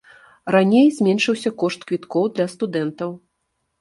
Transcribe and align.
Раней 0.53 0.87
зменшыўся 0.95 1.53
кошт 1.65 1.85
квіткоў 1.91 2.25
для 2.39 2.47
студэнтаў. 2.55 3.11